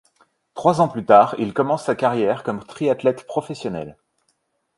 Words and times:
Trois 0.55 0.81
ans 0.81 0.87
plus 0.87 1.05
tard, 1.05 1.35
il 1.37 1.53
commence 1.53 1.83
sa 1.85 1.93
carrière 1.95 2.41
comme 2.41 2.63
triathlète 2.65 3.27
professionnel. 3.27 3.97